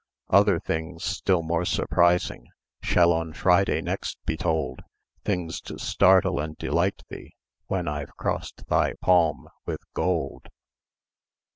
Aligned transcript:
Other 0.31 0.59
things 0.59 1.03
still 1.03 1.43
more 1.43 1.63
surprising 1.63 2.47
Shall 2.81 3.11
on 3.13 3.33
Friday 3.33 3.81
next 3.83 4.17
be 4.25 4.35
told, 4.35 4.79
Things 5.23 5.61
to 5.61 5.77
startle 5.77 6.39
and 6.39 6.57
delight 6.57 7.03
thee, 7.09 7.35
When 7.67 7.87
I've 7.87 8.17
crossed 8.17 8.65
thy 8.65 8.93
palm 8.93 9.47
with 9.67 9.81
gold. 9.93 10.47